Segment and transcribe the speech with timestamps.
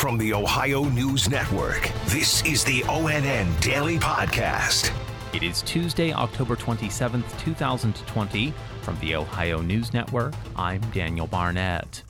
[0.00, 4.90] From the Ohio News Network, this is the ONN Daily Podcast.
[5.34, 8.54] It is Tuesday, October 27th, 2020.
[8.80, 12.02] From the Ohio News Network, I'm Daniel Barnett.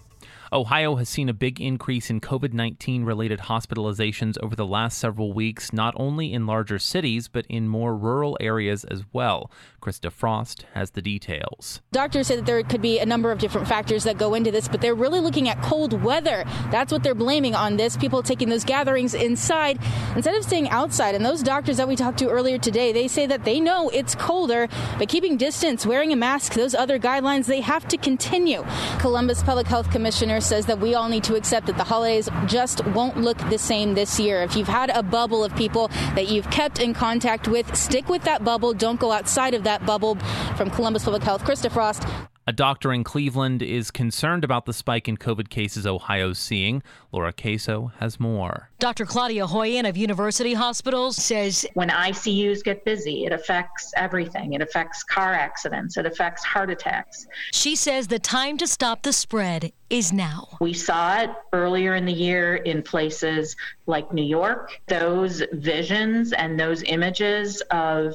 [0.52, 5.32] Ohio has seen a big increase in COVID 19 related hospitalizations over the last several
[5.32, 9.48] weeks, not only in larger cities, but in more rural areas as well.
[9.80, 11.80] Krista Frost has the details.
[11.92, 14.66] Doctors say that there could be a number of different factors that go into this,
[14.66, 16.44] but they're really looking at cold weather.
[16.72, 17.96] That's what they're blaming on this.
[17.96, 19.78] People taking those gatherings inside
[20.16, 21.14] instead of staying outside.
[21.14, 24.16] And those doctors that we talked to earlier today, they say that they know it's
[24.16, 28.64] colder, but keeping distance, wearing a mask, those other guidelines, they have to continue.
[28.98, 32.84] Columbus Public Health Commissioner says that we all need to accept that the holidays just
[32.88, 34.42] won't look the same this year.
[34.42, 38.22] If you've had a bubble of people that you've kept in contact with, stick with
[38.24, 38.72] that bubble.
[38.72, 40.16] Don't go outside of that bubble.
[40.56, 42.04] From Columbus Public Health, Krista Frost.
[42.46, 46.82] A doctor in Cleveland is concerned about the spike in COVID cases Ohio's seeing.
[47.12, 48.70] Laura Queso has more.
[48.78, 49.04] Dr.
[49.04, 54.54] Claudia Hoyen of University Hospitals says when ICUs get busy, it affects everything.
[54.54, 57.26] It affects car accidents, it affects heart attacks.
[57.52, 60.56] She says the time to stop the spread is now.
[60.60, 63.54] We saw it earlier in the year in places
[63.86, 64.80] like New York.
[64.88, 68.14] Those visions and those images of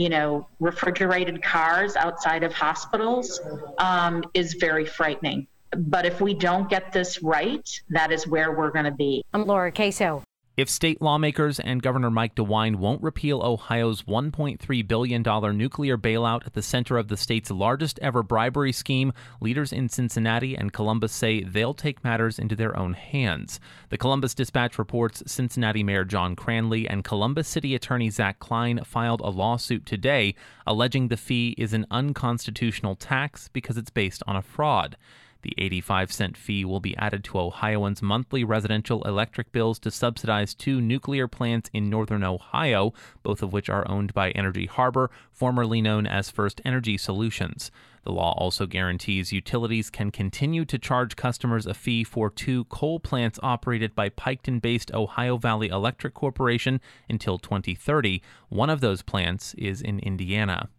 [0.00, 3.38] you know, refrigerated cars outside of hospitals
[3.76, 5.46] um, is very frightening.
[5.76, 9.22] But if we don't get this right, that is where we're going to be.
[9.34, 10.22] I'm Laura Queso.
[10.56, 15.22] If state lawmakers and Governor Mike DeWine won't repeal Ohio's $1.3 billion
[15.56, 20.56] nuclear bailout at the center of the state's largest ever bribery scheme, leaders in Cincinnati
[20.56, 23.60] and Columbus say they'll take matters into their own hands.
[23.90, 29.20] The Columbus Dispatch reports Cincinnati Mayor John Cranley and Columbus City Attorney Zach Klein filed
[29.20, 30.34] a lawsuit today
[30.66, 34.96] alleging the fee is an unconstitutional tax because it's based on a fraud.
[35.42, 40.54] The 85 cent fee will be added to Ohioans' monthly residential electric bills to subsidize
[40.54, 45.80] two nuclear plants in northern Ohio, both of which are owned by Energy Harbor, formerly
[45.80, 47.70] known as FirstEnergy Solutions.
[48.04, 52.98] The law also guarantees utilities can continue to charge customers a fee for two coal
[52.98, 58.22] plants operated by Piketon based Ohio Valley Electric Corporation until 2030.
[58.48, 60.70] One of those plants is in Indiana.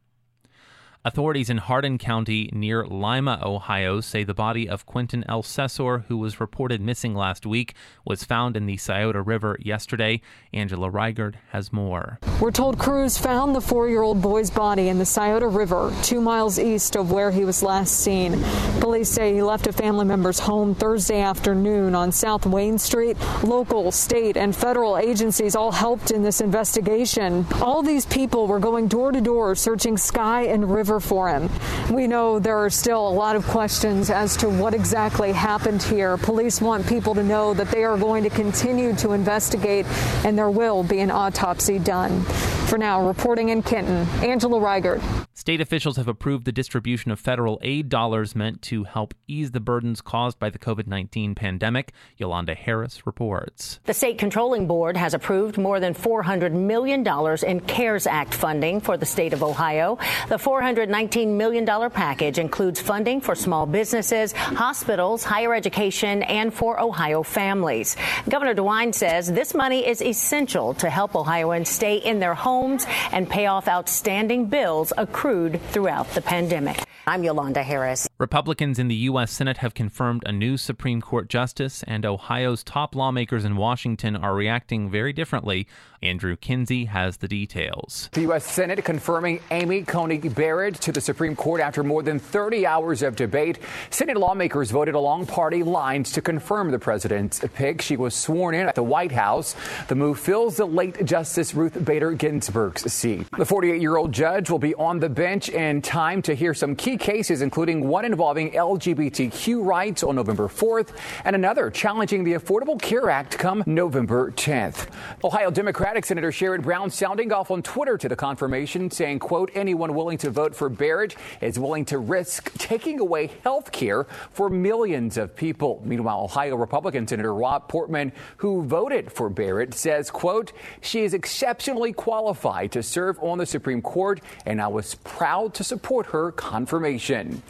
[1.04, 6.40] Authorities in Hardin County near Lima, Ohio, say the body of Quentin Elsesor, who was
[6.40, 7.74] reported missing last week,
[8.06, 10.22] was found in the Scioto River yesterday.
[10.54, 12.20] Angela Reigert has more.
[12.40, 16.22] We're told crews found the four year old boy's body in the Scioto River, two
[16.22, 18.40] miles east of where he was last seen.
[18.80, 23.18] Police say he left a family member's home Thursday afternoon on South Wayne Street.
[23.44, 27.44] Local, state, and federal agencies all helped in this investigation.
[27.60, 31.50] All these people were going door to door searching sky and river for him.
[31.92, 36.18] We know there are still a lot of questions as to what exactly happened here.
[36.18, 39.86] Police want people to know that they are going to continue to investigate
[40.26, 42.24] and there will be an autopsy done.
[42.68, 45.02] For now, reporting in Kenton, Angela Reigert.
[45.42, 49.60] State officials have approved the distribution of federal aid dollars meant to help ease the
[49.60, 51.94] burdens caused by the COVID 19 pandemic.
[52.16, 53.80] Yolanda Harris reports.
[53.86, 57.04] The State Controlling Board has approved more than $400 million
[57.44, 59.98] in CARES Act funding for the state of Ohio.
[60.30, 67.24] The $419 million package includes funding for small businesses, hospitals, higher education, and for Ohio
[67.24, 67.98] families.
[68.30, 73.28] Governor DeWine says this money is essential to help Ohioans stay in their homes and
[73.28, 76.84] pay off outstanding bills accrued accrued throughout the pandemic.
[77.08, 78.06] I'm Yolanda Harris.
[78.18, 79.32] Republicans in the U.S.
[79.32, 84.36] Senate have confirmed a new Supreme Court justice, and Ohio's top lawmakers in Washington are
[84.36, 85.68] reacting very differently.
[86.04, 88.10] Andrew Kinsey has the details.
[88.14, 88.44] The U.S.
[88.44, 93.16] Senate confirming Amy Coney Barrett to the Supreme Court after more than 30 hours of
[93.16, 93.60] debate.
[93.92, 97.84] Senate lawmakers voted along party lines to confirm the president's pick.
[97.84, 99.56] She was sworn in at the White House.
[99.90, 103.28] The move fills the late Justice Ruth Bader Ginsburg's seat.
[103.38, 106.76] The 48 year old judge will be on the bench in time to hear some
[106.76, 112.82] key cases, including one involving LGBTQ rights on November 4th and another challenging the Affordable
[112.82, 114.88] Care Act come November 10th.
[115.24, 115.52] Ohio
[115.92, 120.18] Democratic Senator Sherrod Brown sounding off on Twitter to the confirmation, saying, quote, anyone willing
[120.20, 125.36] to vote for Barrett is willing to risk taking away health care for millions of
[125.36, 125.82] people.
[125.84, 131.92] Meanwhile, Ohio Republican Senator Rob Portman, who voted for Barrett, says, quote, she is exceptionally
[131.92, 137.44] qualified to serve on the Supreme Court, and I was proud to support her confirmation.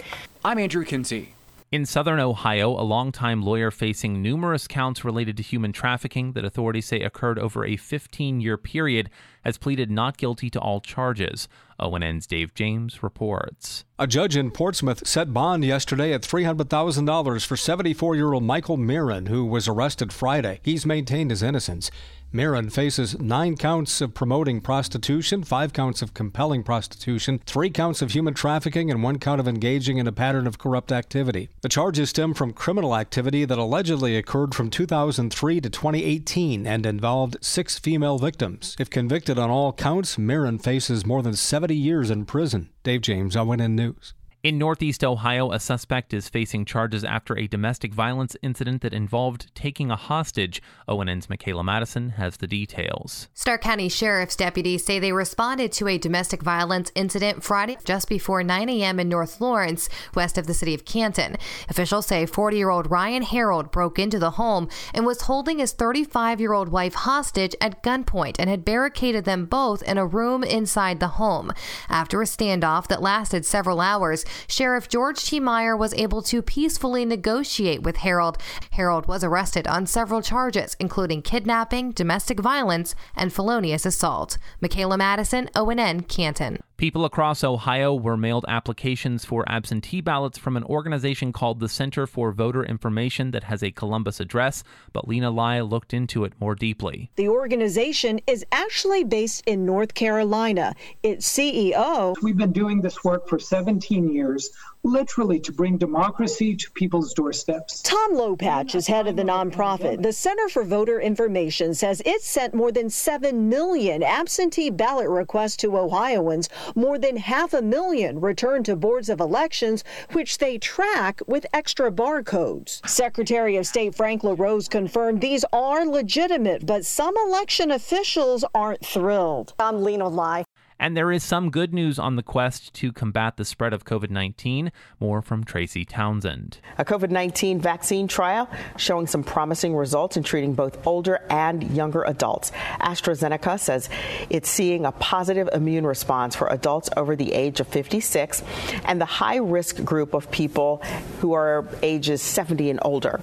[0.44, 1.36] I'm Andrew Kinsey.
[1.72, 6.88] In southern Ohio, a longtime lawyer facing numerous counts related to human trafficking that authorities
[6.88, 9.10] say occurred over a 15 year period
[9.46, 11.48] has pleaded not guilty to all charges.
[11.80, 13.86] ONN's Dave James reports.
[13.98, 19.28] A judge in Portsmouth set bond yesterday at $300,000 for 74 year old Michael Mearan,
[19.28, 20.60] who was arrested Friday.
[20.64, 21.90] He's maintained his innocence.
[22.33, 28.12] Mearan faces nine counts of promoting prostitution, five counts of compelling prostitution, three counts of
[28.12, 31.50] human trafficking, and one count of engaging in a pattern of corrupt activity.
[31.60, 37.36] The charges stem from criminal activity that allegedly occurred from 2003 to 2018 and involved
[37.42, 38.77] six female victims.
[38.80, 42.69] If convicted on all counts, Mearan faces more than 70 years in prison.
[42.84, 44.13] Dave James, ONN News.
[44.44, 49.54] In Northeast Ohio, a suspect is facing charges after a domestic violence incident that involved
[49.54, 50.64] taking a hostage.
[50.88, 53.28] ONN's Michaela Madison has the details.
[53.36, 58.42] Stark County Sheriff's deputies say they responded to a domestic violence incident Friday just before
[58.42, 59.00] 9 a.m.
[59.00, 61.38] in North Lawrence, west of the city of Canton.
[61.70, 65.74] Officials say 40 year old Ryan Harold broke into the home and was holding his
[65.74, 70.44] 35 year old wife hostage at gunpoint and had barricaded them both in a room
[70.44, 71.54] inside the home.
[71.90, 75.39] After a standoff that lasted several hours, Sheriff George T.
[75.39, 78.38] Maier was able to peacefully negotiate with Harold.
[78.72, 84.38] Harold was arrested on several charges, including kidnapping, domestic violence, and felonious assault.
[84.62, 86.60] Michaela Madison, ONN, Canton.
[86.81, 92.07] People across Ohio were mailed applications for absentee ballots from an organization called the Center
[92.07, 96.56] for Voter Information that has a Columbus address, but Lena Lai looked into it more
[96.56, 97.12] deeply.
[97.18, 100.74] The organization is actually based in North Carolina.
[101.04, 102.16] Its CEO.
[102.24, 104.50] We've been doing this work for 17 years
[104.83, 107.81] literally to bring democracy to people's doorsteps.
[107.81, 110.01] Tom Lopach is head of the nonprofit.
[110.01, 115.57] The Center for Voter Information says it sent more than 7 million absentee ballot requests
[115.57, 119.83] to Ohioans, more than half a million returned to boards of elections,
[120.13, 122.86] which they track with extra barcodes.
[122.88, 129.54] Secretary of State Frank LaRose confirmed these are legitimate, but some election officials aren't thrilled.
[129.60, 130.44] I'm Lena Lai.
[130.81, 134.10] And there is some good news on the quest to combat the spread of COVID
[134.10, 134.72] 19.
[135.00, 136.57] More from Tracy Townsend.
[136.80, 142.01] A COVID 19 vaccine trial showing some promising results in treating both older and younger
[142.06, 142.51] adults.
[142.80, 143.92] AstraZeneca says
[144.31, 148.42] it's seeing a positive immune response for adults over the age of 56
[148.84, 150.77] and the high risk group of people
[151.19, 153.22] who are ages 70 and older.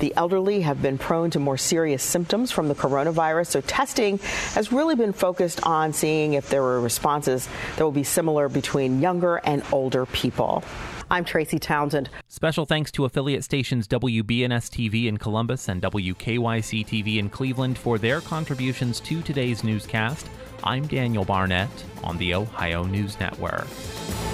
[0.00, 4.18] The elderly have been prone to more serious symptoms from the coronavirus, so testing
[4.54, 9.00] has really been focused on seeing if there were responses that will be similar between
[9.00, 10.64] younger and older people.
[11.10, 12.08] I'm Tracy Townsend.
[12.28, 17.98] Special thanks to affiliate stations WBNS TV in Columbus and WKYC TV in Cleveland for
[17.98, 20.28] their contributions to today's newscast.
[20.62, 21.70] I'm Daniel Barnett
[22.04, 23.66] on the Ohio News Network.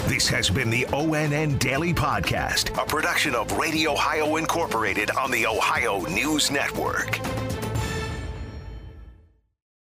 [0.07, 5.47] This has been the ONN Daily Podcast, a production of Radio Ohio Incorporated on the
[5.47, 7.19] Ohio News Network.